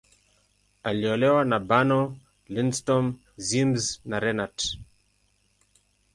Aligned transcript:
Aliolewa 0.83 1.45
na 1.45 1.59
Bernow, 1.59 2.05
Lindström, 2.53 3.07
Ziems, 3.37 4.01
na 4.09 4.19
Renat. 4.19 4.57